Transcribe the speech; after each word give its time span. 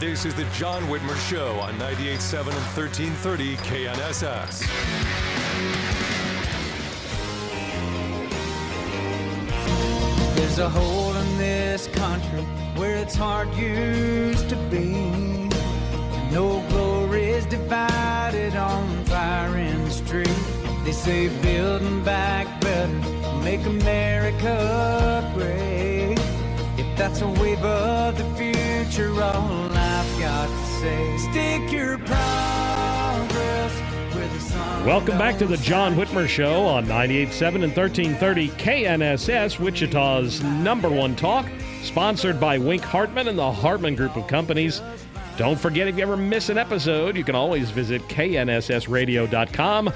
This 0.00 0.24
is 0.24 0.34
the 0.34 0.44
John 0.54 0.82
Whitmer 0.84 1.14
Show 1.28 1.60
on 1.60 1.74
98.7 1.74 2.38
and 2.46 2.64
1330 2.74 3.56
KNSS. 3.56 4.64
There's 10.36 10.58
a 10.58 10.70
hole 10.70 11.14
in 11.14 11.36
this 11.36 11.86
country 11.88 12.40
where 12.76 12.96
it's 12.96 13.14
hard 13.14 13.52
used 13.52 14.48
to 14.48 14.56
be. 14.70 14.94
And 14.94 16.32
no 16.32 16.66
glory 16.70 17.32
is 17.32 17.44
divided 17.44 18.56
on 18.56 19.04
fire 19.04 19.58
in 19.58 19.84
the 19.84 19.90
street. 19.90 20.28
They 20.82 20.92
say 20.92 21.28
building 21.42 22.02
back 22.02 22.58
better, 22.62 22.88
make 23.42 23.66
America 23.66 25.30
great. 25.34 26.18
If 26.78 26.96
that's 26.96 27.20
a 27.20 27.28
wave 27.28 27.62
of 27.62 28.16
the 28.16 28.24
future, 28.34 28.59
all 28.98 29.70
I've 29.70 30.18
got 30.18 30.48
to 30.48 30.66
say, 30.80 31.16
stick 31.18 31.70
your 31.72 31.96
progress 31.98 33.80
where 34.12 34.26
the 34.26 34.40
sun 34.40 34.84
Welcome 34.84 35.16
back 35.16 35.38
to 35.38 35.46
the 35.46 35.58
John. 35.58 35.94
Whitmer 35.94 36.26
Show 36.26 36.64
on 36.64 36.86
98.7 36.86 37.62
and 37.62 37.76
1330 37.76 38.48
KNSS, 38.48 39.60
Wichita's 39.60 40.42
number 40.42 40.88
one 40.88 41.14
talk, 41.14 41.46
sponsored 41.82 42.40
by 42.40 42.58
Wink 42.58 42.82
Hartman 42.82 43.28
and 43.28 43.38
the 43.38 43.52
Hartman 43.52 43.94
Group 43.94 44.16
of 44.16 44.26
Companies. 44.26 44.82
Don't 45.36 45.58
forget, 45.58 45.86
if 45.86 45.96
you 45.96 46.02
ever 46.02 46.16
miss 46.16 46.48
an 46.48 46.58
episode, 46.58 47.16
you 47.16 47.22
can 47.22 47.36
always 47.36 47.70
visit 47.70 48.02
knssradio.com. 48.08 49.92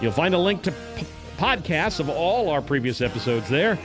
You'll 0.00 0.12
find 0.12 0.34
a 0.34 0.38
link 0.38 0.62
to 0.62 0.72
p- 0.72 1.06
podcasts 1.36 2.00
of 2.00 2.08
all 2.08 2.48
our 2.48 2.62
previous 2.62 3.02
episodes 3.02 3.50
there. 3.50 3.78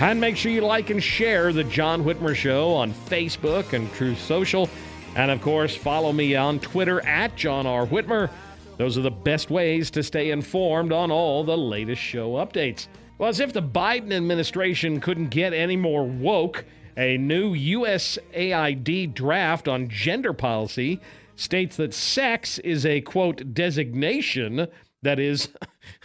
And 0.00 0.20
make 0.20 0.36
sure 0.36 0.52
you 0.52 0.60
like 0.60 0.90
and 0.90 1.02
share 1.02 1.52
the 1.52 1.64
John 1.64 2.04
Whitmer 2.04 2.32
Show 2.32 2.72
on 2.72 2.92
Facebook 2.92 3.72
and 3.72 3.92
Truth 3.94 4.20
Social. 4.20 4.70
And 5.16 5.28
of 5.28 5.42
course, 5.42 5.74
follow 5.74 6.12
me 6.12 6.36
on 6.36 6.60
Twitter 6.60 7.04
at 7.04 7.34
John 7.34 7.66
R. 7.66 7.84
Whitmer. 7.84 8.30
Those 8.76 8.96
are 8.96 9.02
the 9.02 9.10
best 9.10 9.50
ways 9.50 9.90
to 9.90 10.04
stay 10.04 10.30
informed 10.30 10.92
on 10.92 11.10
all 11.10 11.42
the 11.42 11.58
latest 11.58 12.00
show 12.00 12.34
updates. 12.34 12.86
Well, 13.18 13.28
as 13.28 13.40
if 13.40 13.52
the 13.52 13.60
Biden 13.60 14.12
administration 14.12 15.00
couldn't 15.00 15.30
get 15.30 15.52
any 15.52 15.76
more 15.76 16.06
woke, 16.06 16.64
a 16.96 17.16
new 17.18 17.56
USAID 17.56 19.14
draft 19.14 19.66
on 19.66 19.88
gender 19.88 20.32
policy 20.32 21.00
states 21.34 21.76
that 21.76 21.92
sex 21.92 22.60
is 22.60 22.86
a 22.86 23.00
quote 23.00 23.52
designation 23.52 24.68
that 25.02 25.18
is 25.18 25.48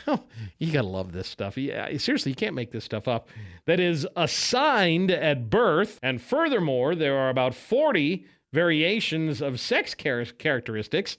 you 0.58 0.72
gotta 0.72 0.88
love 0.88 1.12
this 1.12 1.28
stuff 1.28 1.58
yeah 1.58 1.96
seriously 1.98 2.31
you 2.31 2.36
can't 2.36 2.56
make 2.56 2.72
this 2.72 2.84
stuff 2.84 3.08
up 3.08 3.28
that 3.66 3.80
is 3.80 4.08
assigned 4.16 5.12
at 5.12 5.50
birth 5.50 6.00
and 6.04 6.22
furthermore 6.22 6.96
there 6.96 7.18
are 7.18 7.30
about 7.30 7.56
40 7.56 8.26
variations 8.52 9.42
of 9.42 9.59
sex 9.59 9.96
char- 9.96 10.26
characteristics 10.26 11.18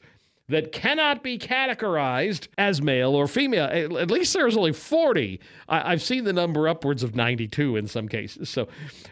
that 0.48 0.72
cannot 0.72 1.22
be 1.22 1.38
categorized 1.38 2.48
as 2.58 2.82
male 2.82 3.14
or 3.14 3.26
female. 3.26 3.64
At 3.96 4.10
least 4.10 4.34
there's 4.34 4.56
only 4.56 4.72
40. 4.72 5.40
I, 5.68 5.92
I've 5.92 6.02
seen 6.02 6.24
the 6.24 6.34
number 6.34 6.68
upwards 6.68 7.02
of 7.02 7.14
92 7.14 7.76
in 7.76 7.86
some 7.86 8.08
cases. 8.08 8.50
So 8.50 8.68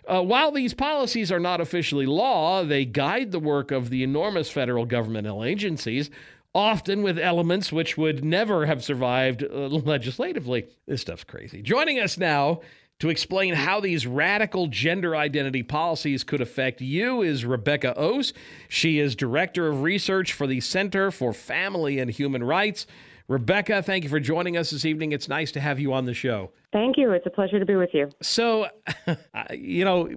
uh, 0.06 0.22
while 0.22 0.52
these 0.52 0.74
policies 0.74 1.32
are 1.32 1.40
not 1.40 1.60
officially 1.60 2.04
law, 2.04 2.64
they 2.64 2.84
guide 2.84 3.32
the 3.32 3.40
work 3.40 3.70
of 3.70 3.88
the 3.88 4.02
enormous 4.02 4.50
federal 4.50 4.84
governmental 4.84 5.42
agencies. 5.42 6.10
Often 6.54 7.02
with 7.02 7.18
elements 7.18 7.72
which 7.72 7.96
would 7.96 8.24
never 8.24 8.66
have 8.66 8.84
survived 8.84 9.42
uh, 9.42 9.46
legislatively. 9.68 10.66
This 10.86 11.00
stuff's 11.00 11.24
crazy. 11.24 11.62
Joining 11.62 11.98
us 11.98 12.18
now 12.18 12.60
to 12.98 13.08
explain 13.08 13.54
how 13.54 13.80
these 13.80 14.06
radical 14.06 14.68
gender 14.68 15.16
identity 15.16 15.62
policies 15.62 16.22
could 16.22 16.40
affect 16.40 16.80
you 16.80 17.22
is 17.22 17.44
Rebecca 17.44 17.94
Oas. 17.96 18.32
She 18.68 18.98
is 18.98 19.16
Director 19.16 19.66
of 19.68 19.82
Research 19.82 20.32
for 20.32 20.46
the 20.46 20.60
Center 20.60 21.10
for 21.10 21.32
Family 21.32 21.98
and 21.98 22.10
Human 22.10 22.44
Rights. 22.44 22.86
Rebecca, 23.28 23.82
thank 23.82 24.04
you 24.04 24.10
for 24.10 24.20
joining 24.20 24.56
us 24.56 24.70
this 24.70 24.84
evening. 24.84 25.12
It's 25.12 25.28
nice 25.28 25.50
to 25.52 25.60
have 25.60 25.80
you 25.80 25.92
on 25.92 26.04
the 26.04 26.14
show. 26.14 26.50
Thank 26.72 26.96
you. 26.96 27.10
It's 27.12 27.26
a 27.26 27.30
pleasure 27.30 27.58
to 27.58 27.66
be 27.66 27.76
with 27.76 27.90
you. 27.92 28.10
So, 28.20 28.68
you 29.50 29.84
know, 29.84 30.10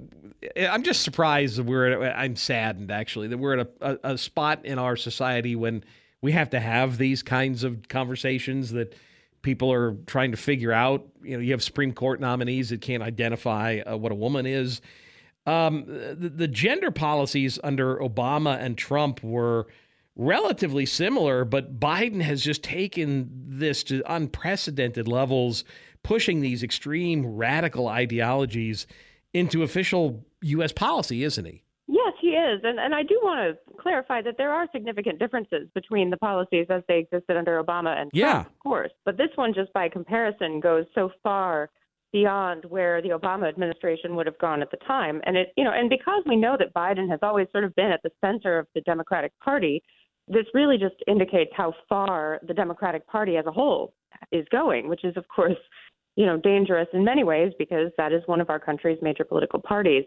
I'm 0.57 0.83
just 0.83 1.01
surprised 1.01 1.57
that 1.57 1.63
we're 1.63 2.03
at, 2.03 2.17
I'm 2.17 2.35
saddened 2.35 2.91
actually 2.91 3.29
that 3.29 3.37
we're 3.37 3.59
at 3.59 3.67
a, 3.81 4.09
a, 4.09 4.13
a 4.13 4.17
spot 4.17 4.65
in 4.65 4.77
our 4.77 4.95
society 4.95 5.55
when 5.55 5.83
we 6.25 6.31
have 6.31 6.49
to 6.49 6.59
have 6.59 6.97
these 6.97 7.21
kinds 7.21 7.63
of 7.63 7.87
conversations 7.87 8.71
that 8.71 8.95
people 9.43 9.71
are 9.71 9.95
trying 10.07 10.31
to 10.31 10.37
figure 10.37 10.71
out. 10.71 11.07
You 11.21 11.37
know, 11.37 11.39
you 11.39 11.51
have 11.51 11.61
Supreme 11.61 11.93
Court 11.93 12.19
nominees 12.19 12.69
that 12.69 12.81
can't 12.81 13.03
identify 13.03 13.81
uh, 13.85 13.95
what 13.95 14.11
a 14.11 14.15
woman 14.15 14.47
is. 14.47 14.81
Um, 15.45 15.85
the, 15.85 16.31
the 16.35 16.47
gender 16.47 16.89
policies 16.89 17.59
under 17.63 17.97
Obama 17.97 18.59
and 18.59 18.75
Trump 18.75 19.23
were 19.23 19.67
relatively 20.15 20.87
similar, 20.87 21.45
but 21.45 21.79
Biden 21.79 22.21
has 22.21 22.41
just 22.41 22.63
taken 22.63 23.29
this 23.45 23.83
to 23.83 24.01
unprecedented 24.11 25.07
levels, 25.07 25.63
pushing 26.01 26.41
these 26.41 26.63
extreme 26.63 27.23
radical 27.23 27.87
ideologies 27.87 28.87
into 29.31 29.61
official 29.61 30.25
U.S. 30.41 30.71
policy, 30.71 31.23
isn't 31.23 31.45
he? 31.45 31.61
Is. 32.35 32.59
And, 32.63 32.79
and 32.79 32.93
I 32.93 33.01
do 33.03 33.19
want 33.23 33.57
to 33.57 33.73
clarify 33.81 34.21
that 34.23 34.35
there 34.37 34.51
are 34.51 34.67
significant 34.73 35.19
differences 35.19 35.69
between 35.73 36.09
the 36.09 36.17
policies 36.17 36.67
as 36.69 36.83
they 36.87 36.99
existed 36.99 37.37
under 37.37 37.63
Obama 37.63 37.97
and 37.99 38.11
Trump, 38.11 38.13
Yeah. 38.13 38.41
of 38.41 38.59
course. 38.59 38.91
But 39.05 39.15
this 39.17 39.29
one, 39.35 39.53
just 39.53 39.71
by 39.73 39.87
comparison, 39.87 40.59
goes 40.59 40.85
so 40.93 41.11
far 41.23 41.69
beyond 42.11 42.65
where 42.65 43.01
the 43.01 43.09
Obama 43.09 43.47
administration 43.47 44.15
would 44.15 44.25
have 44.25 44.37
gone 44.39 44.61
at 44.61 44.71
the 44.71 44.77
time. 44.85 45.21
And 45.25 45.35
it, 45.37 45.53
you 45.57 45.63
know, 45.63 45.71
and 45.73 45.89
because 45.89 46.23
we 46.25 46.35
know 46.35 46.55
that 46.57 46.73
Biden 46.73 47.09
has 47.09 47.19
always 47.23 47.47
sort 47.51 47.63
of 47.63 47.75
been 47.75 47.91
at 47.91 48.01
the 48.03 48.11
center 48.21 48.59
of 48.59 48.67
the 48.75 48.81
Democratic 48.81 49.31
Party, 49.39 49.81
this 50.27 50.45
really 50.53 50.77
just 50.77 50.95
indicates 51.07 51.51
how 51.55 51.73
far 51.87 52.39
the 52.47 52.53
Democratic 52.53 53.05
Party 53.07 53.37
as 53.37 53.45
a 53.45 53.51
whole 53.51 53.93
is 54.31 54.45
going, 54.51 54.87
which 54.87 55.03
is, 55.03 55.15
of 55.17 55.25
course, 55.27 55.57
you 56.15 56.25
know, 56.25 56.37
dangerous 56.37 56.87
in 56.93 57.03
many 57.03 57.23
ways 57.23 57.51
because 57.59 57.91
that 57.97 58.13
is 58.13 58.21
one 58.25 58.39
of 58.41 58.49
our 58.49 58.59
country's 58.59 58.97
major 59.01 59.25
political 59.25 59.59
parties. 59.59 60.03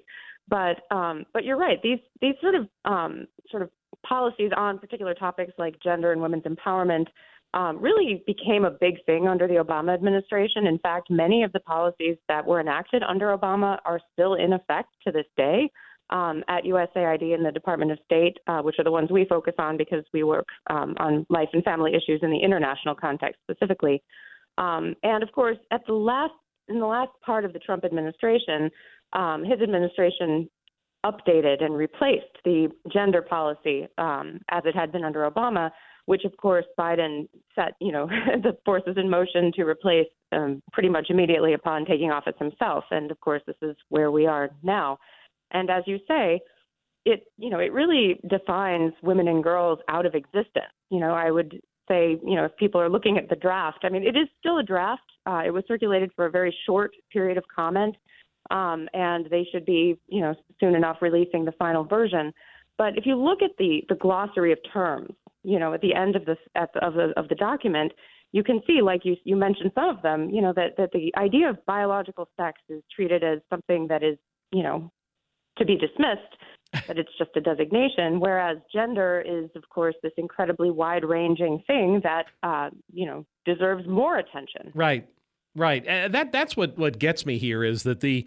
But 0.49 0.81
um, 0.91 1.25
but 1.33 1.45
you're 1.45 1.59
right. 1.59 1.79
These 1.83 1.99
these 2.21 2.35
sort 2.41 2.55
of 2.55 2.69
um, 2.85 3.27
sort 3.51 3.63
of 3.63 3.71
policies 4.07 4.51
on 4.57 4.79
particular 4.79 5.15
topics 5.15 5.53
like 5.59 5.75
gender 5.83 6.13
and 6.13 6.23
women's 6.23 6.45
empowerment 6.45 7.07
um, 7.55 7.81
really 7.81 8.23
became 8.27 8.65
a 8.65 8.71
big 8.71 9.05
thing 9.07 9.27
under 9.27 9.47
the 9.47 9.55
Obama 9.55 9.95
administration. 9.95 10.67
In 10.67 10.79
fact, 10.79 11.11
many 11.11 11.43
of 11.43 11.53
the 11.53 11.61
policies 11.61 12.17
that 12.29 12.47
were 12.47 12.61
enacted 12.61 13.03
under 13.03 13.37
Obama 13.37 13.79
are 13.85 14.01
still 14.13 14.35
in 14.35 14.53
effect 14.53 14.91
to 15.07 15.13
this 15.13 15.25
day 15.37 15.71
um, 16.11 16.45
at 16.49 16.65
USAID 16.65 17.35
and 17.35 17.45
the 17.45 17.53
Department 17.53 17.91
of 17.91 17.99
State, 18.05 18.39
uh, 18.47 18.61
which 18.61 18.77
are 18.79 18.85
the 18.85 18.91
ones 18.91 19.11
we 19.11 19.25
focus 19.25 19.55
on 19.59 19.77
because 19.77 20.05
we 20.13 20.23
work 20.23 20.47
um, 20.71 20.95
on 20.99 21.27
life 21.31 21.49
and 21.53 21.65
family 21.65 21.93
issues 21.93 22.21
in 22.23 22.31
the 22.31 22.39
international 22.39 22.95
context 22.95 23.41
specifically. 23.51 24.03
Um, 24.59 24.95
and 25.03 25.23
of 25.23 25.33
course, 25.33 25.59
at 25.71 25.83
the 25.87 25.95
last 25.95 26.33
in 26.69 26.81
the 26.81 26.87
last 26.87 27.13
part 27.25 27.47
of 27.47 27.55
the 27.55 27.59
Trump 27.59 27.83
administration, 27.83 28.71
um, 29.13 29.45
his 29.45 29.61
administration 29.61 30.49
updated 31.07 31.63
and 31.63 31.75
replaced 31.75 32.37
the 32.45 32.69
gender 32.93 33.23
policy 33.23 33.87
um, 33.99 34.41
as 34.51 34.63
it 34.65 34.75
had 34.75 34.91
been 34.91 35.05
under 35.05 35.31
Obama, 35.31 35.71
which 36.07 36.25
of 36.25 36.37
course 36.37 36.65
Biden 36.79 37.29
set 37.55 37.75
you 37.81 37.93
know 37.93 38.07
the 38.43 38.57
forces 38.65 38.97
in 38.97 39.09
motion 39.09 39.53
to 39.55 39.63
replace 39.65 40.09
um, 40.33 40.63
pretty 40.73 40.89
much 40.89 41.07
immediately 41.09 41.55
upon 41.55 41.85
taking 41.85 42.11
office 42.11 42.35
himself. 42.39 42.85
And 42.91 43.11
of 43.11 43.21
course, 43.21 43.43
this 43.47 43.57
is 43.63 43.77
where 43.89 44.11
we 44.11 44.27
are 44.27 44.51
now. 44.63 44.99
And 45.51 45.71
as 45.71 45.85
you 45.87 45.99
say, 46.09 46.41
it 47.05 47.25
you 47.39 47.51
know 47.51 47.59
it 47.61 47.73
really 47.73 48.21
defines 48.29 48.93
women 49.03 49.29
and 49.29 49.43
girls 49.43 49.79
out 49.89 50.07
of 50.07 50.15
existence. 50.15 50.75
You 50.91 51.01
know, 51.01 51.15
I 51.15 51.31
would 51.31 51.61
say 51.89 52.19
you 52.25 52.35
know 52.35 52.45
if 52.45 52.57
people 52.57 52.81
are 52.81 52.91
looking 52.91 53.19
at 53.19 53.29
the 53.29 53.37
draft, 53.37 53.81
I 53.85 53.89
mean 53.89 54.03
it 54.03 54.17
is 54.17 54.29
still 54.41 54.59
a 54.59 54.65
draft. 54.65 55.03
Uh, 55.27 55.43
it 55.47 55.51
was 55.51 55.65
circulated 55.69 56.11
for 56.17 56.27
a 56.27 56.31
very 56.31 56.55
short 56.67 56.93
period 57.13 57.39
of 57.39 57.45
comment, 57.55 57.97
um, 58.51 58.89
and 58.93 59.27
they 59.31 59.47
should 59.51 59.65
be 59.65 59.99
you 60.09 60.21
know 60.21 60.35
soon 60.61 60.75
enough 60.75 60.99
releasing 61.01 61.45
the 61.45 61.53
final 61.53 61.85
version. 61.85 62.33
But 62.77 62.97
if 62.97 63.07
you 63.07 63.17
look 63.17 63.43
at 63.43 63.57
the 63.59 63.83
the 63.89 63.97
glossary 63.97 64.53
of 64.53 64.59
terms, 64.73 65.15
you 65.43 65.59
know, 65.59 65.73
at 65.73 65.81
the 65.81 65.95
end 65.95 66.17
of 66.17 66.25
this 66.25 66.39
at 66.55 66.73
the, 66.75 66.85
of 66.85 66.95
the 66.95 67.13
of 67.17 67.29
the 67.29 67.35
document, 67.35 67.93
you 68.33 68.45
can 68.45 68.61
see, 68.67 68.81
like 68.83 69.05
you 69.05 69.17
you 69.25 69.37
mentioned 69.37 69.73
some 69.75 69.89
of 69.97 70.03
them, 70.03 70.31
you 70.31 70.43
know, 70.43 70.53
that 70.55 70.77
that 70.77 70.93
the 70.93 71.13
idea 71.17 71.49
of 71.49 71.65
biological 71.67 72.29
sex 72.37 72.61
is 72.69 72.83
treated 72.95 73.25
as 73.25 73.41
something 73.51 73.89
that 73.89 74.03
is, 74.03 74.19
you 74.53 74.63
know, 74.63 74.91
to 75.57 75.65
be 75.65 75.77
dismissed, 75.77 76.37
that 76.87 76.99
it's 76.99 77.11
just 77.19 77.31
a 77.37 77.41
designation. 77.41 78.21
Whereas 78.21 78.59
gender 78.73 79.25
is, 79.27 79.51
of 79.57 79.69
course, 79.71 79.95
this 80.03 80.13
incredibly 80.17 80.71
wide-ranging 80.71 81.63
thing 81.67 82.01
that, 82.05 82.27
uh, 82.43 82.71
you 82.93 83.07
know, 83.07 83.25
deserves 83.45 83.87
more 83.87 84.19
attention. 84.19 84.71
Right, 84.75 85.09
right. 85.55 85.85
And 85.87 86.15
that 86.15 86.33
that's 86.33 86.57
what 86.57 86.79
what 86.79 86.99
gets 86.99 87.27
me 87.27 87.39
here 87.39 87.65
is 87.65 87.83
that 87.85 88.01
the 88.01 88.27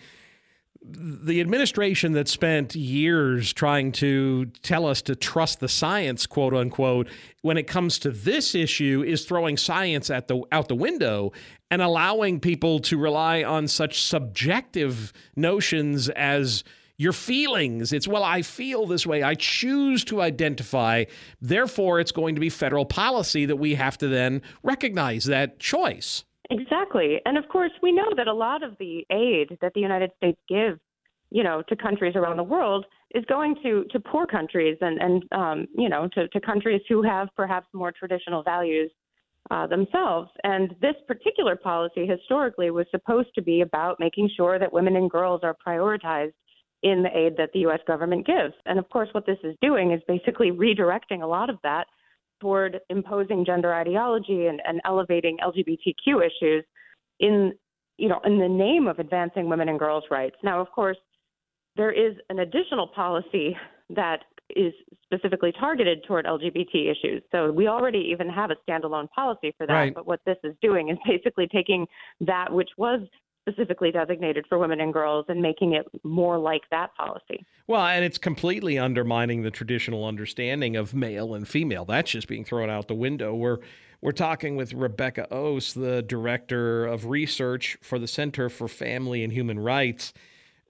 the 0.83 1.39
administration 1.41 2.13
that 2.13 2.27
spent 2.27 2.73
years 2.73 3.53
trying 3.53 3.91
to 3.91 4.47
tell 4.63 4.87
us 4.87 5.03
to 5.03 5.15
trust 5.15 5.59
the 5.59 5.69
science, 5.69 6.25
quote 6.25 6.55
unquote, 6.55 7.07
when 7.41 7.57
it 7.57 7.67
comes 7.67 7.99
to 7.99 8.09
this 8.09 8.55
issue, 8.55 9.03
is 9.05 9.25
throwing 9.25 9.57
science 9.57 10.09
at 10.09 10.27
the 10.27 10.41
out 10.51 10.67
the 10.67 10.75
window 10.75 11.31
and 11.69 11.81
allowing 11.81 12.39
people 12.39 12.79
to 12.79 12.97
rely 12.97 13.43
on 13.43 13.67
such 13.67 14.01
subjective 14.01 15.13
notions 15.35 16.09
as 16.09 16.63
your 16.97 17.13
feelings. 17.13 17.93
It's, 17.93 18.07
well, 18.07 18.23
I 18.23 18.41
feel 18.41 18.85
this 18.85 19.07
way. 19.07 19.23
I 19.23 19.33
choose 19.35 20.03
to 20.05 20.21
identify. 20.21 21.05
Therefore, 21.41 21.99
it's 21.99 22.11
going 22.11 22.35
to 22.35 22.41
be 22.41 22.49
federal 22.49 22.85
policy 22.85 23.45
that 23.45 23.55
we 23.55 23.75
have 23.75 23.97
to 23.99 24.07
then 24.07 24.41
recognize 24.61 25.25
that 25.25 25.59
choice. 25.59 26.25
Exactly. 26.51 27.19
And 27.25 27.37
of 27.37 27.47
course, 27.47 27.71
we 27.81 27.91
know 27.91 28.11
that 28.17 28.27
a 28.27 28.33
lot 28.33 28.61
of 28.61 28.77
the 28.77 29.05
aid 29.09 29.57
that 29.61 29.73
the 29.73 29.79
United 29.79 30.11
States 30.17 30.39
gives, 30.49 30.79
you 31.31 31.43
know, 31.43 31.63
to 31.69 31.75
countries 31.75 32.15
around 32.15 32.37
the 32.37 32.43
world 32.43 32.85
is 33.15 33.23
going 33.25 33.55
to, 33.63 33.85
to 33.91 33.99
poor 33.99 34.27
countries 34.27 34.77
and, 34.81 35.01
and 35.01 35.23
um, 35.31 35.67
you 35.77 35.87
know, 35.87 36.09
to, 36.13 36.27
to 36.27 36.41
countries 36.41 36.81
who 36.89 37.01
have 37.01 37.29
perhaps 37.37 37.67
more 37.73 37.91
traditional 37.91 38.43
values 38.43 38.91
uh, 39.49 39.65
themselves. 39.65 40.29
And 40.43 40.75
this 40.81 40.95
particular 41.07 41.55
policy 41.55 42.05
historically 42.05 42.69
was 42.69 42.85
supposed 42.91 43.29
to 43.35 43.41
be 43.41 43.61
about 43.61 43.99
making 43.99 44.29
sure 44.35 44.59
that 44.59 44.71
women 44.71 44.97
and 44.97 45.09
girls 45.09 45.41
are 45.43 45.55
prioritized 45.65 46.33
in 46.83 47.03
the 47.03 47.17
aid 47.17 47.37
that 47.37 47.51
the 47.53 47.59
U.S. 47.59 47.79
government 47.87 48.25
gives. 48.25 48.53
And 48.65 48.77
of 48.77 48.89
course, 48.89 49.09
what 49.13 49.25
this 49.25 49.37
is 49.43 49.55
doing 49.61 49.91
is 49.91 50.01
basically 50.07 50.51
redirecting 50.51 51.21
a 51.23 51.27
lot 51.27 51.49
of 51.49 51.57
that 51.63 51.85
toward 52.41 52.79
imposing 52.89 53.45
gender 53.45 53.73
ideology 53.73 54.47
and, 54.47 54.61
and 54.67 54.81
elevating 54.83 55.37
LGBTQ 55.37 56.25
issues 56.25 56.65
in 57.19 57.53
you 57.97 58.09
know 58.09 58.19
in 58.25 58.39
the 58.39 58.47
name 58.47 58.87
of 58.87 58.99
advancing 58.99 59.47
women 59.47 59.69
and 59.69 59.79
girls' 59.79 60.03
rights. 60.11 60.35
Now, 60.43 60.59
of 60.59 60.69
course, 60.71 60.97
there 61.77 61.91
is 61.91 62.15
an 62.29 62.39
additional 62.39 62.87
policy 62.87 63.55
that 63.91 64.19
is 64.55 64.73
specifically 65.05 65.53
targeted 65.57 66.03
toward 66.05 66.25
LGBT 66.25 66.91
issues. 66.91 67.23
So 67.31 67.51
we 67.51 67.67
already 67.67 68.09
even 68.11 68.29
have 68.29 68.51
a 68.51 68.55
standalone 68.67 69.09
policy 69.11 69.53
for 69.57 69.65
that. 69.67 69.73
Right. 69.73 69.93
But 69.93 70.07
what 70.07 70.19
this 70.25 70.37
is 70.43 70.53
doing 70.61 70.89
is 70.89 70.97
basically 71.07 71.47
taking 71.47 71.85
that 72.21 72.51
which 72.51 72.69
was 72.77 73.01
specifically 73.41 73.91
designated 73.91 74.45
for 74.47 74.57
women 74.57 74.79
and 74.79 74.93
girls 74.93 75.25
and 75.27 75.41
making 75.41 75.73
it 75.73 75.87
more 76.03 76.37
like 76.37 76.61
that 76.69 76.93
policy. 76.95 77.45
Well, 77.67 77.85
and 77.85 78.05
it's 78.05 78.17
completely 78.17 78.77
undermining 78.77 79.41
the 79.41 79.51
traditional 79.51 80.05
understanding 80.05 80.75
of 80.75 80.93
male 80.93 81.33
and 81.33 81.47
female. 81.47 81.85
That's 81.85 82.11
just 82.11 82.27
being 82.27 82.45
thrown 82.45 82.69
out 82.69 82.87
the 82.87 82.95
window. 82.95 83.33
We're 83.33 83.57
we're 84.01 84.11
talking 84.11 84.55
with 84.55 84.73
Rebecca 84.73 85.27
Oas, 85.31 85.73
the 85.73 86.01
director 86.01 86.87
of 86.87 87.05
research 87.05 87.77
for 87.81 87.99
the 87.99 88.07
Center 88.07 88.49
for 88.49 88.67
Family 88.67 89.23
and 89.23 89.31
Human 89.31 89.59
Rights. 89.59 90.11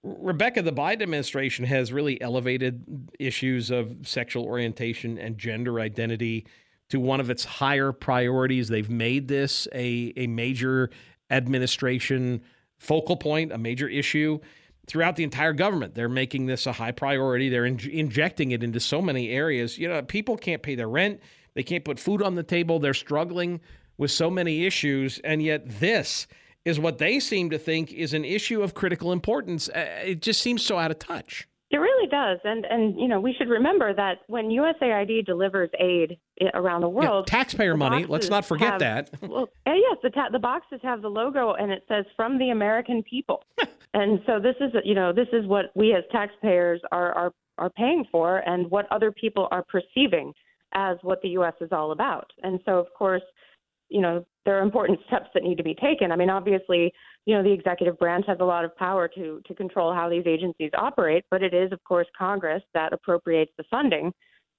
Rebecca, 0.02 0.60
the 0.60 0.72
Biden 0.72 1.02
administration 1.02 1.64
has 1.64 1.92
really 1.92 2.20
elevated 2.20 3.08
issues 3.18 3.70
of 3.70 3.96
sexual 4.02 4.44
orientation 4.44 5.16
and 5.16 5.38
gender 5.38 5.80
identity 5.80 6.46
to 6.90 7.00
one 7.00 7.20
of 7.20 7.30
its 7.30 7.44
higher 7.44 7.90
priorities. 7.90 8.68
They've 8.68 8.90
made 8.90 9.28
this 9.28 9.66
a, 9.72 10.12
a 10.16 10.26
major 10.26 10.90
administration 11.30 12.42
focal 12.82 13.16
point, 13.16 13.52
a 13.52 13.58
major 13.58 13.88
issue 13.88 14.40
throughout 14.88 15.14
the 15.16 15.22
entire 15.22 15.52
government. 15.52 15.94
They're 15.94 16.08
making 16.08 16.46
this 16.46 16.66
a 16.66 16.72
high 16.72 16.90
priority. 16.90 17.48
They're 17.48 17.64
in- 17.64 17.78
injecting 17.90 18.50
it 18.50 18.64
into 18.64 18.80
so 18.80 19.00
many 19.00 19.30
areas. 19.30 19.78
You 19.78 19.88
know, 19.88 20.02
people 20.02 20.36
can't 20.36 20.62
pay 20.62 20.74
their 20.74 20.88
rent, 20.88 21.20
they 21.54 21.62
can't 21.62 21.84
put 21.84 22.00
food 22.00 22.22
on 22.22 22.34
the 22.34 22.42
table. 22.42 22.78
They're 22.80 22.94
struggling 22.94 23.60
with 23.98 24.10
so 24.10 24.30
many 24.30 24.66
issues, 24.66 25.20
and 25.22 25.42
yet 25.42 25.80
this 25.80 26.26
is 26.64 26.80
what 26.80 26.98
they 26.98 27.20
seem 27.20 27.50
to 27.50 27.58
think 27.58 27.92
is 27.92 28.14
an 28.14 28.24
issue 28.24 28.62
of 28.62 28.74
critical 28.74 29.12
importance. 29.12 29.68
Uh, 29.68 30.02
It 30.04 30.22
just 30.22 30.40
seems 30.40 30.62
so 30.64 30.78
out 30.78 30.90
of 30.90 30.98
touch. 30.98 31.46
It 31.72 31.78
really 31.78 32.06
does, 32.06 32.38
and 32.44 32.66
and 32.66 33.00
you 33.00 33.08
know 33.08 33.18
we 33.18 33.32
should 33.32 33.48
remember 33.48 33.94
that 33.94 34.18
when 34.26 34.48
USAID 34.50 35.24
delivers 35.24 35.70
aid 35.80 36.18
around 36.52 36.82
the 36.82 36.90
Yeah, 36.90 37.08
world, 37.08 37.26
taxpayer 37.26 37.72
the 37.72 37.78
money. 37.78 38.04
Let's 38.04 38.28
not 38.28 38.44
forget 38.44 38.72
have- 38.72 38.80
that. 38.80 39.10
Well, 39.22 39.48
yes, 39.66 39.96
the 40.02 40.10
ta- 40.10 40.28
the 40.30 40.38
boxes 40.38 40.80
have 40.82 41.00
the 41.00 41.08
logo 41.08 41.54
and 41.54 41.72
it 41.72 41.82
says 41.88 42.04
"From 42.14 42.36
the 42.38 42.50
American 42.50 43.02
People," 43.02 43.42
and 43.94 44.20
so 44.26 44.38
this 44.38 44.54
is 44.60 44.70
you 44.84 44.94
know 44.94 45.14
this 45.14 45.28
is 45.32 45.46
what 45.46 45.66
we 45.74 45.94
as 45.94 46.04
taxpayers 46.12 46.80
are 46.92 47.12
are 47.14 47.32
are 47.56 47.70
paying 47.70 48.04
for, 48.12 48.38
and 48.46 48.70
what 48.70 48.86
other 48.92 49.10
people 49.10 49.48
are 49.50 49.64
perceiving 49.64 50.32
as 50.74 50.98
what 51.02 51.20
the 51.22 51.28
U.S. 51.30 51.54
is 51.62 51.68
all 51.72 51.92
about. 51.92 52.30
And 52.42 52.60
so, 52.64 52.78
of 52.78 52.86
course, 52.98 53.22
you 53.92 54.00
know 54.00 54.24
there 54.44 54.58
are 54.58 54.62
important 54.62 54.98
steps 55.06 55.28
that 55.34 55.42
need 55.42 55.56
to 55.58 55.62
be 55.62 55.74
taken. 55.74 56.10
I 56.10 56.16
mean, 56.16 56.30
obviously, 56.30 56.92
you 57.26 57.36
know 57.36 57.42
the 57.42 57.52
executive 57.52 57.98
branch 57.98 58.24
has 58.26 58.38
a 58.40 58.44
lot 58.44 58.64
of 58.64 58.74
power 58.76 59.08
to 59.08 59.40
to 59.46 59.54
control 59.54 59.94
how 59.94 60.08
these 60.08 60.24
agencies 60.26 60.70
operate, 60.76 61.24
but 61.30 61.42
it 61.42 61.54
is, 61.54 61.72
of 61.72 61.82
course, 61.84 62.06
Congress 62.18 62.62
that 62.74 62.92
appropriates 62.92 63.52
the 63.56 63.64
funding. 63.70 64.12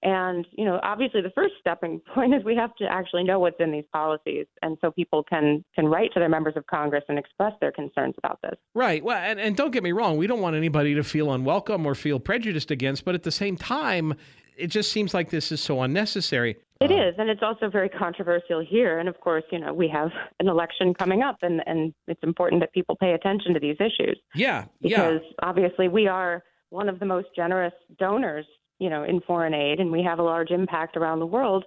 And 0.03 0.45
you 0.51 0.65
know, 0.65 0.81
obviously, 0.83 1.21
the 1.21 1.31
first 1.31 1.53
stepping 1.59 2.00
point 2.13 2.33
is 2.35 2.44
we 2.44 2.56
have 2.56 2.75
to 2.75 2.85
actually 2.85 3.24
know 3.24 3.39
what's 3.39 3.56
in 3.59 3.71
these 3.71 3.85
policies, 3.91 4.45
and 4.62 4.77
so 4.81 4.91
people 4.91 5.24
can 5.24 5.63
can 5.74 5.88
write 5.88 6.13
to 6.13 6.19
their 6.19 6.29
members 6.29 6.56
of 6.57 6.68
Congress 6.68 7.03
and 7.07 7.18
express 7.18 7.53
their 7.62 7.71
concerns 7.71 8.15
about 8.18 8.39
this. 8.44 8.56
Right. 8.75 9.03
Well, 9.03 9.18
and, 9.18 9.39
and 9.39 9.56
don't 9.56 9.71
get 9.71 9.81
me 9.81 9.94
wrong, 9.94 10.18
we 10.18 10.27
don't 10.27 10.41
want 10.41 10.56
anybody 10.56 10.94
to 10.95 11.03
feel 11.03 11.31
unwelcome 11.31 11.86
or 11.86 11.95
feel 11.95 12.19
prejudiced 12.19 12.69
against, 12.69 13.06
but 13.06 13.15
at 13.15 13.24
the 13.24 13.31
same 13.31 13.56
time, 13.56 14.13
it 14.57 14.68
just 14.68 14.91
seems 14.91 15.13
like 15.13 15.29
this 15.29 15.51
is 15.51 15.62
so 15.62 15.81
unnecessary. 15.81 16.57
It 16.83 16.91
is, 16.91 17.15
and 17.17 17.29
it's 17.29 17.41
also 17.41 17.69
very 17.69 17.89
controversial 17.89 18.59
here. 18.59 18.99
And 18.99 19.07
of 19.07 19.19
course, 19.19 19.43
you 19.51 19.59
know, 19.59 19.73
we 19.73 19.87
have 19.87 20.09
an 20.39 20.47
election 20.47 20.93
coming 20.93 21.21
up, 21.21 21.37
and 21.41 21.61
and 21.65 21.93
it's 22.07 22.23
important 22.23 22.61
that 22.61 22.73
people 22.73 22.95
pay 22.95 23.13
attention 23.13 23.53
to 23.53 23.59
these 23.59 23.77
issues 23.79 24.19
Yeah. 24.35 24.65
Yeah. 24.81 25.11
because 25.11 25.21
obviously 25.41 25.87
we 25.87 26.07
are 26.07 26.43
one 26.69 26.89
of 26.89 26.99
the 26.99 27.05
most 27.05 27.27
generous 27.35 27.73
donors, 27.99 28.45
you 28.79 28.89
know, 28.89 29.03
in 29.03 29.21
foreign 29.21 29.53
aid, 29.53 29.79
and 29.79 29.91
we 29.91 30.03
have 30.03 30.19
a 30.19 30.23
large 30.23 30.51
impact 30.51 30.97
around 30.97 31.19
the 31.19 31.25
world, 31.25 31.63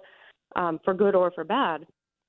um, 0.55 0.79
for 0.83 0.93
good 0.93 1.15
or 1.15 1.31
for 1.31 1.43
bad. 1.43 1.85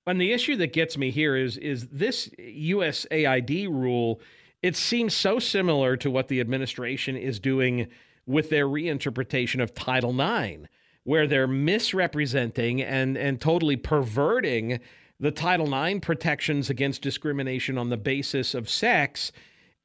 And 0.07 0.21
the 0.21 0.33
issue 0.33 0.57
that 0.57 0.73
gets 0.73 0.97
me 0.97 1.11
here 1.11 1.37
is 1.37 1.59
is 1.59 1.89
this 1.89 2.31
USAID 2.39 3.69
rule. 3.69 4.21
It 4.63 4.75
seems 4.77 5.15
so 5.15 5.39
similar 5.39 5.97
to 5.99 6.11
what 6.11 6.29
the 6.29 6.41
administration 6.41 7.17
is 7.17 7.39
doing 7.39 7.89
with 8.27 8.51
their 8.51 8.67
reinterpretation 8.67 9.63
of 9.63 9.75
Title 9.75 10.11
IX, 10.19 10.69
where 11.09 11.27
they're 11.27 11.47
misrepresenting 11.47 12.83
and 12.83 13.17
and 13.17 13.41
totally 13.41 13.77
perverting 13.77 14.79
the 15.19 15.31
Title 15.31 15.73
IX 15.73 16.01
protections 16.01 16.69
against 16.69 17.01
discrimination 17.01 17.79
on 17.79 17.89
the 17.89 17.97
basis 17.97 18.53
of 18.53 18.69
sex, 18.69 19.33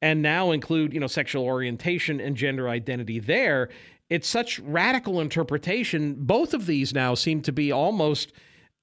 and 0.02 0.20
now 0.20 0.50
include 0.50 0.92
you 0.92 1.00
know 1.00 1.06
sexual 1.06 1.42
orientation 1.44 2.20
and 2.20 2.36
gender 2.36 2.68
identity 2.68 3.20
there. 3.20 3.70
It's 4.10 4.28
such 4.28 4.58
radical 4.58 5.18
interpretation. 5.18 6.14
Both 6.18 6.52
of 6.52 6.66
these 6.66 6.92
now 6.92 7.14
seem 7.14 7.40
to 7.40 7.52
be 7.52 7.72
almost 7.72 8.30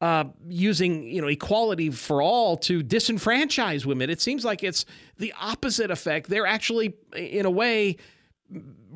uh, 0.01 0.23
using 0.47 1.03
you 1.03 1.21
know 1.21 1.27
equality 1.27 1.91
for 1.91 2.23
all 2.23 2.57
to 2.57 2.81
disenfranchise 2.81 3.85
women. 3.85 4.09
It 4.09 4.19
seems 4.19 4.43
like 4.43 4.63
it's 4.63 4.83
the 5.19 5.31
opposite 5.39 5.91
effect. 5.91 6.27
They're 6.27 6.47
actually, 6.47 6.95
in 7.15 7.45
a 7.45 7.51
way, 7.51 7.97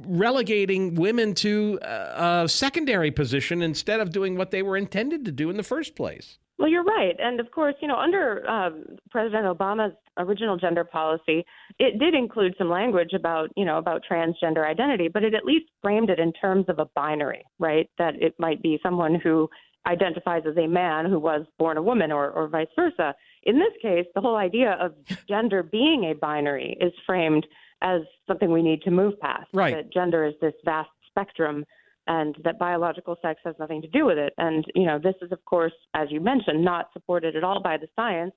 relegating 0.07 0.95
women 0.95 1.33
to 1.33 1.79
a, 1.81 2.47
secondary 2.47 3.11
position 3.11 3.61
instead 3.61 3.99
of 3.99 4.11
doing 4.11 4.37
what 4.37 4.51
they 4.51 4.61
were 4.61 4.77
intended 4.77 5.25
to 5.25 5.31
do 5.31 5.49
in 5.49 5.57
the 5.57 5.63
first 5.63 5.95
place. 5.95 6.37
Well, 6.57 6.69
you're 6.69 6.83
right, 6.83 7.15
and 7.19 7.39
of 7.39 7.51
course, 7.51 7.75
you 7.81 7.87
know, 7.87 7.97
under 7.97 8.49
um, 8.49 8.85
President 9.11 9.45
Obama's 9.45 9.93
original 10.17 10.55
gender 10.55 10.85
policy, 10.85 11.45
it 11.79 11.99
did 11.99 12.13
include 12.13 12.55
some 12.57 12.69
language 12.69 13.11
about, 13.13 13.49
you 13.57 13.65
know, 13.65 13.77
about 13.77 14.03
transgender 14.09 14.65
identity, 14.65 15.09
but 15.09 15.23
it 15.23 15.33
at 15.33 15.43
least 15.43 15.65
framed 15.81 16.09
it 16.09 16.17
in 16.17 16.31
terms 16.31 16.65
of 16.69 16.79
a 16.79 16.85
binary, 16.95 17.43
right? 17.59 17.89
That 17.97 18.15
it 18.21 18.35
might 18.39 18.63
be 18.63 18.79
someone 18.81 19.15
who 19.15 19.49
identifies 19.85 20.43
as 20.49 20.55
a 20.57 20.67
man 20.67 21.05
who 21.05 21.19
was 21.19 21.45
born 21.59 21.75
a 21.77 21.81
woman, 21.81 22.11
or, 22.11 22.31
or 22.31 22.47
vice 22.47 22.67
versa. 22.75 23.13
In 23.43 23.59
this 23.59 23.73
case, 23.81 24.05
the 24.15 24.21
whole 24.21 24.37
idea 24.37 24.77
of 24.79 24.93
gender 25.27 25.61
being 25.61 26.05
a 26.05 26.15
binary 26.15 26.77
is 26.79 26.93
framed 27.05 27.45
as 27.85 28.01
something 28.27 28.51
we 28.51 28.63
need 28.63 28.81
to 28.81 28.91
move 28.91 29.17
past. 29.21 29.47
Right. 29.53 29.75
That 29.75 29.93
gender 29.93 30.25
is 30.25 30.33
this 30.41 30.53
vast 30.65 30.89
spectrum 31.07 31.63
and 32.07 32.35
that 32.43 32.59
biological 32.59 33.15
sex 33.21 33.39
has 33.45 33.55
nothing 33.59 33.81
to 33.81 33.87
do 33.87 34.05
with 34.05 34.17
it. 34.17 34.33
And, 34.37 34.65
you 34.75 34.85
know, 34.85 34.99
this 34.99 35.15
is, 35.21 35.31
of 35.31 35.43
course, 35.45 35.73
as 35.93 36.07
you 36.11 36.19
mentioned, 36.19 36.63
not 36.63 36.89
supported 36.93 37.35
at 37.35 37.43
all 37.43 37.61
by 37.61 37.77
the 37.77 37.87
science, 37.95 38.33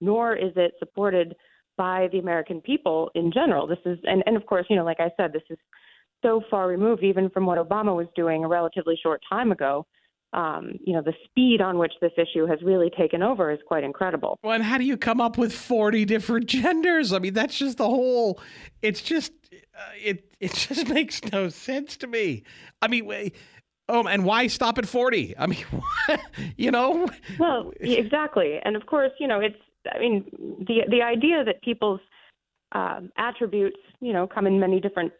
nor 0.00 0.36
is 0.36 0.52
it 0.56 0.72
supported 0.78 1.34
by 1.76 2.08
the 2.12 2.18
American 2.18 2.60
people 2.60 3.10
in 3.14 3.32
general. 3.32 3.66
This 3.66 3.78
is, 3.84 3.98
and, 4.04 4.22
and 4.26 4.36
of 4.36 4.46
course, 4.46 4.66
you 4.68 4.76
know, 4.76 4.84
like 4.84 5.00
I 5.00 5.10
said, 5.16 5.32
this 5.32 5.42
is 5.50 5.58
so 6.22 6.42
far 6.50 6.68
removed 6.68 7.02
even 7.02 7.30
from 7.30 7.46
what 7.46 7.58
Obama 7.58 7.96
was 7.96 8.06
doing 8.14 8.44
a 8.44 8.48
relatively 8.48 8.98
short 9.02 9.22
time 9.28 9.50
ago 9.50 9.86
um, 10.32 10.72
you 10.84 10.92
know, 10.92 11.02
the 11.02 11.14
speed 11.24 11.60
on 11.60 11.78
which 11.78 11.92
this 12.00 12.12
issue 12.16 12.46
has 12.46 12.60
really 12.62 12.90
taken 12.90 13.22
over 13.22 13.50
is 13.50 13.58
quite 13.66 13.84
incredible. 13.84 14.38
Well, 14.42 14.52
and 14.52 14.62
how 14.62 14.78
do 14.78 14.84
you 14.84 14.96
come 14.96 15.20
up 15.20 15.36
with 15.36 15.52
40 15.52 16.04
different 16.04 16.46
genders? 16.46 17.12
I 17.12 17.18
mean, 17.18 17.34
that's 17.34 17.58
just 17.58 17.78
the 17.78 17.86
whole, 17.86 18.40
it's 18.82 19.02
just, 19.02 19.32
uh, 19.52 19.82
it, 20.02 20.32
it 20.38 20.54
just 20.54 20.88
makes 20.94 21.24
no 21.32 21.48
sense 21.48 21.96
to 21.98 22.06
me. 22.06 22.44
I 22.80 22.88
mean, 22.88 23.32
Oh, 23.92 24.06
and 24.06 24.24
why 24.24 24.46
stop 24.46 24.78
at 24.78 24.86
40? 24.86 25.34
I 25.36 25.46
mean, 25.48 25.64
you 26.56 26.70
know? 26.70 27.08
Well, 27.40 27.72
exactly. 27.80 28.60
And 28.64 28.76
of 28.76 28.86
course, 28.86 29.10
you 29.18 29.26
know, 29.26 29.40
it's, 29.40 29.58
I 29.92 29.98
mean, 29.98 30.24
the, 30.60 30.82
the 30.88 31.02
idea 31.02 31.42
that 31.44 31.60
people's 31.62 32.00
um, 32.70 33.10
attributes, 33.18 33.78
you 34.00 34.12
know, 34.12 34.28
come 34.28 34.46
in 34.46 34.60
many 34.60 34.80
different 34.80 35.12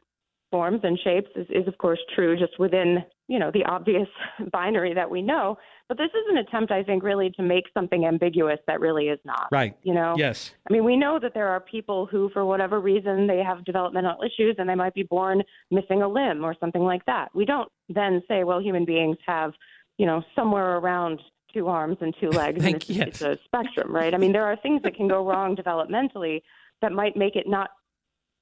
forms 0.51 0.81
and 0.83 0.99
shapes 1.03 1.29
is, 1.37 1.47
is 1.51 1.67
of 1.69 1.79
course 1.79 1.99
true 2.15 2.37
just 2.37 2.59
within 2.59 2.99
you 3.29 3.39
know 3.39 3.51
the 3.53 3.65
obvious 3.65 4.09
binary 4.53 4.95
that 4.95 5.11
we 5.11 5.23
know. 5.23 5.57
But 5.89 5.99
this 5.99 6.11
is 6.11 6.25
an 6.31 6.39
attempt 6.39 6.71
i 6.71 6.83
think 6.83 7.03
really 7.03 7.31
to 7.31 7.43
make 7.43 7.65
something 7.75 8.05
ambiguous 8.05 8.59
that 8.67 8.81
really 8.81 9.07
is 9.07 9.19
not 9.25 9.49
right. 9.51 9.77
you 9.83 9.95
know? 9.95 10.15
Yes. 10.17 10.53
I 10.69 10.73
mean 10.73 10.85
we 10.85 10.97
know 10.97 11.19
that 11.21 11.35
there 11.35 11.49
are 11.49 11.61
people 11.61 12.07
who 12.07 12.31
for 12.31 12.45
whatever 12.45 12.81
reason 12.81 13.27
they 13.27 13.43
have 13.43 13.65
developmental 13.65 14.23
issues 14.23 14.57
and 14.59 14.69
they 14.69 14.75
might 14.75 14.95
be 14.95 15.05
born 15.05 15.43
missing 15.71 16.03
a 16.03 16.09
limb 16.09 16.45
or 16.45 16.55
something 16.59 16.83
like 16.83 17.05
that. 17.07 17.29
We 17.35 17.45
don't 17.45 17.71
then 17.89 18.23
say 18.29 18.45
well 18.45 18.61
human 18.61 18.85
beings 18.85 19.17
have 19.27 19.53
you 19.99 20.07
know 20.07 20.23
somewhere 20.35 20.77
around 20.79 21.21
two 21.53 21.69
arms 21.69 21.97
and 22.01 22.15
two 22.21 22.31
legs 22.43 22.65
and 22.65 22.77
it's, 22.77 22.91
yes. 22.91 23.09
it's 23.09 23.23
a 23.23 23.39
spectrum 23.45 23.95
right? 23.95 24.15
I 24.15 24.19
mean 24.19 24.33
there 24.33 24.47
are 24.47 24.57
things 24.57 24.83
that 24.83 24.95
can 24.95 25.09
go 25.09 25.25
wrong 25.27 25.57
developmentally 25.57 26.43
that 26.83 26.93
might 26.93 27.17
make 27.17 27.37
it 27.37 27.47
not 27.47 27.71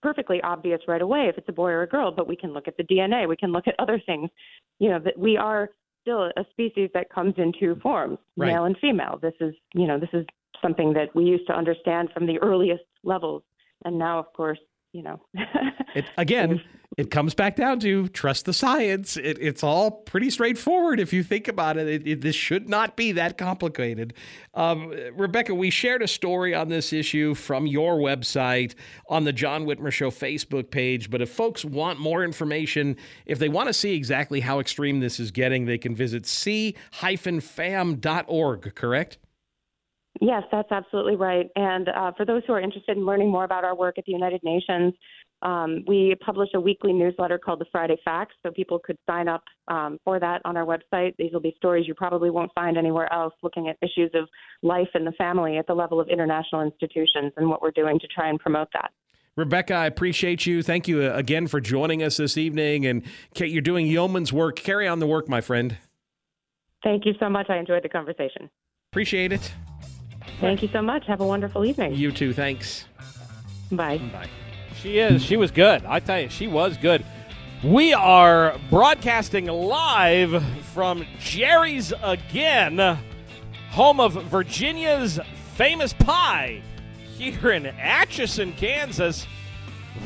perfectly 0.02 0.40
obvious 0.42 0.80
right 0.88 1.02
away 1.02 1.28
if 1.28 1.38
it's 1.38 1.48
a 1.48 1.52
boy 1.52 1.70
or 1.70 1.82
a 1.82 1.88
girl, 1.88 2.10
but 2.10 2.28
we 2.28 2.36
can 2.36 2.52
look 2.52 2.68
at 2.68 2.76
the 2.76 2.84
DNA, 2.84 3.28
we 3.28 3.36
can 3.36 3.52
look 3.52 3.66
at 3.66 3.74
other 3.78 4.00
things. 4.04 4.30
You 4.78 4.90
know, 4.90 4.98
that 5.00 5.18
we 5.18 5.36
are 5.36 5.70
still 6.02 6.24
a 6.24 6.44
species 6.50 6.90
that 6.94 7.10
comes 7.10 7.34
in 7.36 7.52
two 7.58 7.76
forms, 7.82 8.18
right. 8.36 8.46
male 8.46 8.64
and 8.64 8.76
female. 8.78 9.18
This 9.20 9.34
is, 9.40 9.54
you 9.74 9.86
know, 9.86 9.98
this 9.98 10.08
is 10.12 10.24
something 10.62 10.92
that 10.94 11.14
we 11.14 11.24
used 11.24 11.46
to 11.48 11.52
understand 11.52 12.10
from 12.12 12.26
the 12.26 12.38
earliest 12.38 12.84
levels. 13.04 13.42
And 13.84 13.98
now, 13.98 14.18
of 14.18 14.32
course, 14.32 14.58
you 14.92 15.02
know. 15.02 15.20
it, 15.94 16.04
again, 16.16 16.60
it 16.98 17.10
comes 17.12 17.32
back 17.32 17.54
down 17.54 17.78
to 17.78 18.08
trust 18.08 18.44
the 18.44 18.52
science. 18.52 19.16
It, 19.16 19.38
it's 19.40 19.62
all 19.62 19.92
pretty 19.92 20.30
straightforward 20.30 20.98
if 20.98 21.12
you 21.12 21.22
think 21.22 21.46
about 21.46 21.76
it. 21.76 21.86
it, 21.86 22.04
it 22.04 22.20
this 22.22 22.34
should 22.34 22.68
not 22.68 22.96
be 22.96 23.12
that 23.12 23.38
complicated. 23.38 24.14
Um, 24.54 24.92
Rebecca, 25.14 25.54
we 25.54 25.70
shared 25.70 26.02
a 26.02 26.08
story 26.08 26.56
on 26.56 26.68
this 26.68 26.92
issue 26.92 27.36
from 27.36 27.68
your 27.68 27.98
website 27.98 28.74
on 29.08 29.22
the 29.22 29.32
John 29.32 29.64
Whitmer 29.64 29.92
Show 29.92 30.10
Facebook 30.10 30.72
page. 30.72 31.08
But 31.08 31.22
if 31.22 31.30
folks 31.30 31.64
want 31.64 32.00
more 32.00 32.24
information, 32.24 32.96
if 33.26 33.38
they 33.38 33.48
want 33.48 33.68
to 33.68 33.72
see 33.72 33.94
exactly 33.94 34.40
how 34.40 34.58
extreme 34.58 34.98
this 34.98 35.20
is 35.20 35.30
getting, 35.30 35.66
they 35.66 35.78
can 35.78 35.94
visit 35.94 36.26
c-fam.org, 36.26 36.74
correct? 38.74 39.18
Yes, 40.20 40.42
that's 40.50 40.72
absolutely 40.72 41.14
right. 41.14 41.46
And 41.54 41.88
uh, 41.90 42.10
for 42.16 42.24
those 42.24 42.42
who 42.44 42.54
are 42.54 42.60
interested 42.60 42.96
in 42.96 43.06
learning 43.06 43.30
more 43.30 43.44
about 43.44 43.62
our 43.62 43.76
work 43.76 43.98
at 43.98 44.04
the 44.04 44.10
United 44.10 44.42
Nations, 44.42 44.94
um, 45.42 45.84
we 45.86 46.14
publish 46.24 46.48
a 46.54 46.60
weekly 46.60 46.92
newsletter 46.92 47.38
called 47.38 47.60
the 47.60 47.66
Friday 47.70 47.96
Facts, 48.04 48.34
so 48.42 48.50
people 48.50 48.78
could 48.78 48.96
sign 49.08 49.28
up 49.28 49.44
um, 49.68 49.98
for 50.04 50.18
that 50.18 50.42
on 50.44 50.56
our 50.56 50.64
website. 50.64 51.14
These 51.16 51.32
will 51.32 51.40
be 51.40 51.54
stories 51.56 51.86
you 51.86 51.94
probably 51.94 52.30
won't 52.30 52.50
find 52.54 52.76
anywhere 52.76 53.12
else, 53.12 53.34
looking 53.42 53.68
at 53.68 53.76
issues 53.82 54.10
of 54.14 54.28
life 54.62 54.88
and 54.94 55.06
the 55.06 55.12
family 55.12 55.56
at 55.58 55.66
the 55.66 55.74
level 55.74 56.00
of 56.00 56.08
international 56.08 56.62
institutions 56.62 57.32
and 57.36 57.48
what 57.48 57.62
we're 57.62 57.70
doing 57.70 57.98
to 58.00 58.06
try 58.08 58.28
and 58.28 58.38
promote 58.38 58.68
that. 58.74 58.90
Rebecca, 59.36 59.74
I 59.74 59.86
appreciate 59.86 60.46
you. 60.46 60.64
Thank 60.64 60.88
you 60.88 61.04
uh, 61.04 61.12
again 61.14 61.46
for 61.46 61.60
joining 61.60 62.02
us 62.02 62.16
this 62.16 62.36
evening. 62.36 62.86
And 62.86 63.04
Kate, 63.34 63.52
you're 63.52 63.62
doing 63.62 63.86
yeoman's 63.86 64.32
work. 64.32 64.56
Carry 64.56 64.88
on 64.88 64.98
the 64.98 65.06
work, 65.06 65.28
my 65.28 65.40
friend. 65.40 65.76
Thank 66.82 67.06
you 67.06 67.14
so 67.20 67.28
much. 67.28 67.48
I 67.48 67.58
enjoyed 67.58 67.84
the 67.84 67.88
conversation. 67.88 68.50
Appreciate 68.90 69.32
it. 69.32 69.52
Thank 70.40 70.62
you 70.62 70.68
so 70.72 70.82
much. 70.82 71.06
Have 71.06 71.20
a 71.20 71.26
wonderful 71.26 71.64
evening. 71.64 71.94
You 71.94 72.10
too. 72.10 72.32
Thanks. 72.32 72.86
Bye. 73.70 73.98
Bye. 73.98 74.28
She 74.82 74.98
is. 74.98 75.24
She 75.24 75.36
was 75.36 75.50
good. 75.50 75.84
I 75.84 76.00
tell 76.00 76.20
you, 76.20 76.28
she 76.28 76.46
was 76.46 76.76
good. 76.76 77.04
We 77.64 77.92
are 77.92 78.56
broadcasting 78.70 79.46
live 79.46 80.44
from 80.72 81.04
Jerry's 81.18 81.92
again, 82.02 82.78
home 83.70 83.98
of 83.98 84.12
Virginia's 84.24 85.18
famous 85.56 85.92
pie 85.92 86.62
here 87.16 87.50
in 87.50 87.66
Atchison, 87.66 88.52
Kansas. 88.52 89.26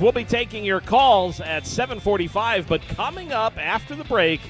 We'll 0.00 0.12
be 0.12 0.24
taking 0.24 0.64
your 0.64 0.80
calls 0.80 1.40
at 1.40 1.64
7:45, 1.64 2.66
but 2.66 2.80
coming 2.88 3.30
up 3.30 3.58
after 3.58 3.94
the 3.94 4.04
break, 4.04 4.40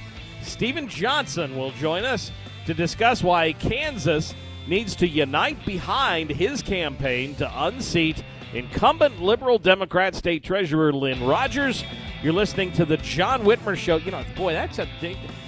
Steven 0.41 0.87
Johnson 0.87 1.57
will 1.57 1.71
join 1.71 2.05
us 2.05 2.31
to 2.65 2.73
discuss 2.73 3.21
why 3.21 3.51
Kansas 3.51 4.33
needs 4.67 4.95
to 4.95 5.07
unite 5.07 5.65
behind 5.65 6.29
his 6.29 6.61
campaign 6.61 7.35
to 7.35 7.65
unseat 7.65 8.23
incumbent 8.53 9.21
liberal 9.21 9.57
Democrat 9.57 10.15
state 10.15 10.43
treasurer 10.43 10.93
Lynn 10.93 11.23
Rogers. 11.25 11.83
You're 12.21 12.33
listening 12.33 12.71
to 12.73 12.85
the 12.85 12.97
John 12.97 13.43
Whitmer 13.43 13.75
Show. 13.75 13.97
You 13.97 14.11
know, 14.11 14.23
boy, 14.35 14.53
that's 14.53 14.79
a 14.79 14.87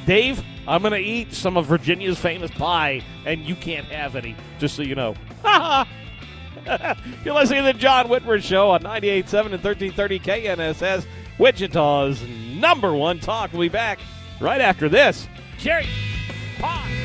Dave. 0.05 0.43
I'm 0.67 0.81
going 0.81 0.93
to 0.93 0.99
eat 0.99 1.33
some 1.33 1.57
of 1.57 1.67
Virginia's 1.67 2.19
famous 2.19 2.51
pie, 2.51 3.01
and 3.25 3.41
you 3.41 3.55
can't 3.55 3.85
have 3.87 4.15
any, 4.15 4.35
just 4.59 4.75
so 4.75 4.81
you 4.81 4.95
know. 4.95 5.15
You're 7.23 7.35
listening 7.35 7.63
to 7.63 7.73
the 7.73 7.77
John 7.77 8.07
Whitmer 8.07 8.41
Show 8.41 8.71
on 8.71 8.81
98.7 8.81 9.53
and 9.53 9.63
1330 9.63 10.19
KNSS, 10.19 11.05
Wichita's 11.37 12.21
number 12.55 12.93
one 12.93 13.19
talk. 13.19 13.51
We'll 13.51 13.61
be 13.61 13.69
back 13.69 13.99
right 14.41 14.61
after 14.61 14.89
this. 14.89 15.27
Jerry, 15.59 15.87
pie. 16.57 17.04